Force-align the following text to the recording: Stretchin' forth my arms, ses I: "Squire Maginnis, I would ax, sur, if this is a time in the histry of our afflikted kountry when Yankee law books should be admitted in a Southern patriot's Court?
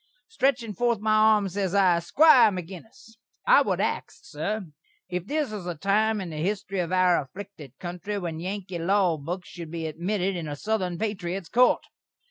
Stretchin' 0.27 0.73
forth 0.73 0.99
my 0.99 1.13
arms, 1.13 1.53
ses 1.53 1.75
I: 1.75 1.99
"Squire 1.99 2.49
Maginnis, 2.49 3.17
I 3.45 3.61
would 3.61 3.79
ax, 3.79 4.21
sur, 4.23 4.65
if 5.07 5.27
this 5.27 5.51
is 5.51 5.67
a 5.67 5.75
time 5.75 6.19
in 6.19 6.31
the 6.31 6.41
histry 6.43 6.79
of 6.83 6.91
our 6.91 7.21
afflikted 7.23 7.73
kountry 7.79 8.19
when 8.19 8.39
Yankee 8.39 8.79
law 8.79 9.17
books 9.19 9.49
should 9.49 9.69
be 9.69 9.85
admitted 9.85 10.35
in 10.35 10.47
a 10.47 10.55
Southern 10.55 10.97
patriot's 10.97 11.49
Court? 11.49 11.85